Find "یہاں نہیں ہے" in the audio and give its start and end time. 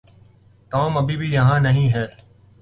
1.31-2.05